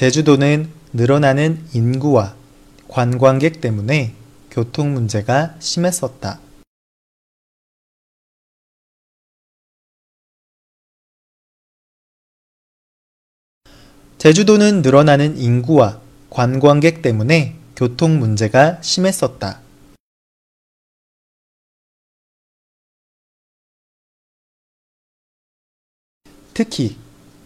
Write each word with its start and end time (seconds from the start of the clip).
제주도는 0.00 0.72
늘어나는 0.94 1.62
인구와 1.74 2.34
관광객 2.88 3.60
때문에 3.60 4.14
교통 4.50 4.94
문제가 4.94 5.54
심했었다. 5.60 6.40
제주도는 14.16 14.80
늘어나는 14.80 15.36
인구와 15.36 16.00
관광객 16.30 17.02
때문에 17.02 17.58
교통 17.76 18.18
문제가 18.18 18.80
심했었다. 18.80 19.60
특히 26.54 26.96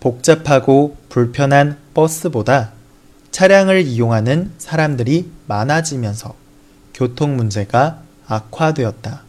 복잡하고 0.00 0.96
불편한 1.08 1.76
버스보다 1.94 2.72
차량을 3.30 3.82
이용하는 3.82 4.52
사람들이 4.58 5.30
많아지면서 5.46 6.34
교통 6.94 7.36
문제가 7.36 8.02
악화되었다. 8.26 9.22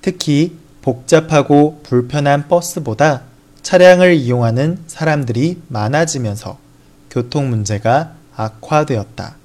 특히 0.00 0.58
복잡하고 0.82 1.80
불편한 1.84 2.48
버스보다 2.48 3.22
차량을 3.62 4.14
이용하는 4.14 4.82
사람들이 4.88 5.62
많아지면서 5.68 6.58
교통 7.08 7.48
문제가 7.48 8.16
악화되었다. 8.34 9.36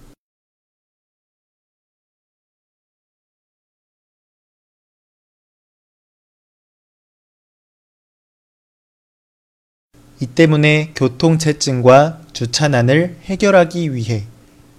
이 10.20 10.26
때문에 10.26 10.94
교통체증과 10.96 12.24
주차난을 12.34 13.18
해결하기 13.24 13.94
위해 13.94 14.24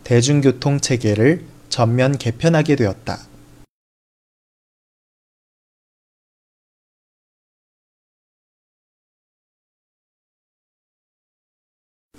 대중교통 0.03 0.81
체계를 0.81 1.45
전면 1.69 2.19
개편하게 2.19 2.75
되었다. 2.75 3.28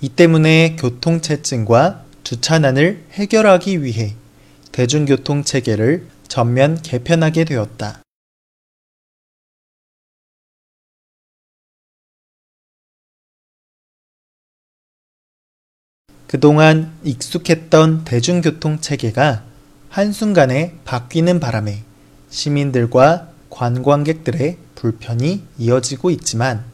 이 0.02 0.08
때문에 0.08 0.76
교통체증과 0.76 2.06
주차난을 2.24 3.04
해결하기 3.12 3.82
위해 3.82 4.14
대중교통 4.72 5.44
체계를 5.44 6.06
전면 6.26 6.80
개편하게 6.80 7.44
되었다. 7.44 8.02
그동안 16.26 16.92
익숙했던 17.02 18.04
대중교통 18.04 18.80
체계가 18.80 19.44
한순간에 19.90 20.76
바뀌는 20.84 21.40
바람에 21.40 21.82
시민들과 22.30 23.32
관광객들의 23.50 24.56
불편이 24.76 25.42
이어지고 25.58 26.10
있지만 26.10 26.64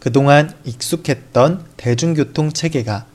그동안 0.00 0.50
익숙했던 0.64 1.66
대중교통 1.76 2.52
체계가 2.52 3.06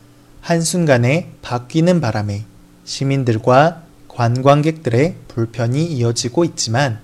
한순간에 0.42 1.32
바뀌는 1.42 2.00
바람에 2.00 2.46
시민들과 2.84 3.82
관광객들의 4.08 5.16
불편이 5.28 5.84
이어지고 5.84 6.46
있지만 6.46 7.02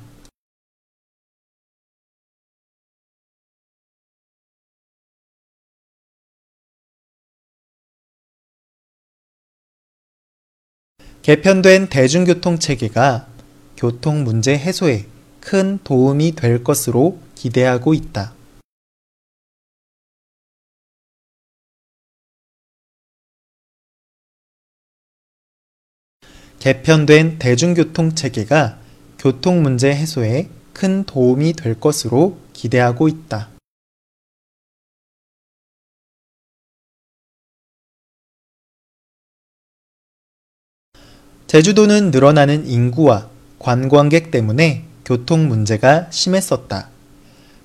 개편된 11.24 11.88
대중교통 11.90 12.60
체계가 12.60 13.28
교통 13.76 14.24
문제 14.24 14.56
해소에 14.56 15.06
큰 15.40 15.80
도움이 15.84 16.34
될 16.34 16.64
것으로 16.64 17.20
기대하고 17.36 17.96
있다. 17.96 18.41
개편된 26.62 27.40
대중교통 27.40 28.14
체계가 28.14 28.78
교통 29.18 29.64
문제 29.64 29.96
해소에 29.96 30.48
큰 30.74 31.04
도움이 31.06 31.54
될 31.54 31.80
것으로 31.80 32.38
기대하고 32.54 33.08
있다. 33.08 33.50
제주도는 41.48 42.12
늘어나는 42.12 42.68
인구와 42.68 43.28
관광객 43.58 44.30
때문에 44.30 44.86
교통 45.04 45.48
문제가 45.48 46.12
심했었다. 46.12 46.90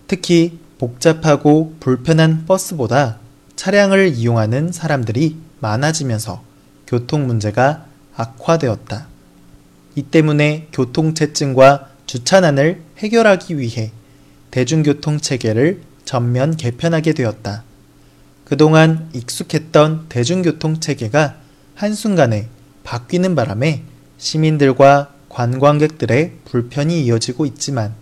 특히 0.07 0.59
복잡하고 0.79 1.77
불편한 1.81 2.47
버스보다 2.47 3.19
차량을 3.57 4.15
이용하는 4.15 4.73
사람들이 4.73 5.37
많아지면서 5.61 6.43
교통 6.87 7.27
문제가 7.27 7.85
악화되었다. 8.17 9.07
이 9.95 10.03
때문에 10.03 10.69
교통체증과 10.73 11.91
주차난을 12.07 12.83
해결하기 12.99 13.59
위해 13.59 13.93
대중교통 14.51 15.21
체계를 15.21 15.83
전면 16.05 16.57
개편하게 16.57 17.13
되었다. 17.13 17.65
그동안 18.45 19.11
익숙했던 19.13 20.07
대중교통 20.09 20.81
체계가 20.81 21.37
한순간에 21.75 22.49
바뀌는 22.85 23.35
바람에 23.35 23.83
시민들과 24.19 25.13
관광객들의 25.29 26.33
불편이 26.45 27.05
이어지고 27.05 27.45
있지만 27.47 27.95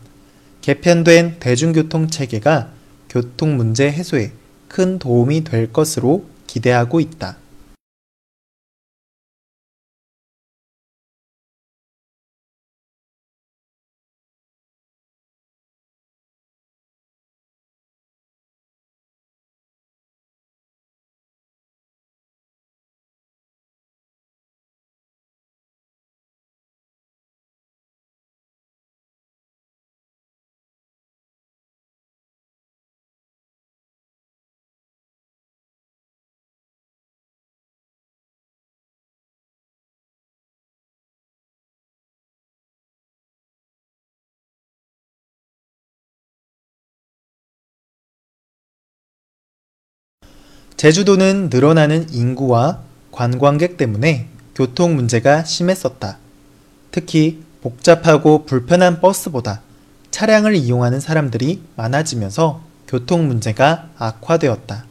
개편된 0.61 1.37
대중교통 1.41 2.09
체계가 2.09 2.71
교통 3.09 3.57
문제 3.57 3.91
해소에 3.91 4.33
큰 4.69 4.99
도움이 4.99 5.45
될 5.45 5.73
것으로 5.73 6.27
기대하고 6.47 7.01
있다. 7.01 7.39
제주도는 50.77 51.51
늘어나는 51.53 52.13
인구와 52.13 52.81
관광객 53.13 53.77
때문에 53.77 54.27
교통 54.55 54.97
문제가 54.97 55.45
심했었다. 55.45 56.19
특히 56.91 57.43
복잡하고 57.63 58.45
불편한 58.45 59.01
버스보다 59.01 59.63
차량을 60.11 60.55
이용하는 60.55 61.01
사람들이 61.01 61.63
많아지면서 61.77 62.63
교통 62.87 63.27
문제가 63.27 63.89
악화되었다. 63.97 64.85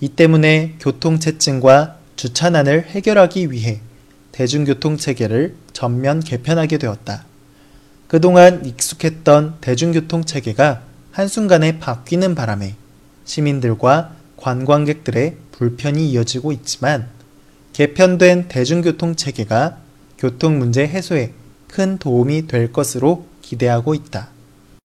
이 0.00 0.08
때문에 0.08 0.76
교통체증과 0.80 1.96
주차난을 2.16 2.86
해결하기 2.86 3.50
위해 3.50 3.80
대중교통 4.32 4.96
체계를 4.96 5.54
전면 5.72 6.20
개편하게 6.20 6.78
되었다. 6.78 7.24
그동안 8.06 8.64
익숙했던 8.64 9.56
대중교통 9.60 10.24
체계가 10.24 10.82
한순간에 11.12 11.78
바뀌는 11.78 12.34
바람에 12.34 12.74
시민들과 13.24 14.12
관광객들의 14.38 15.36
불편이 15.52 16.10
이어지고 16.10 16.52
있지만 16.52 17.08
개편된 17.72 18.48
대중교통 18.48 19.14
체계가 19.14 19.78
교통 20.16 20.58
문제 20.58 20.86
해소에 20.86 21.32
큰 21.68 21.98
도움이 21.98 22.46
될 22.46 22.72
것으로 22.72 23.26
기대하고 23.42 23.94
있다. 23.94 24.30